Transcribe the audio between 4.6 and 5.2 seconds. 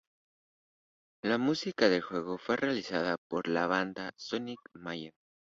Mayhem.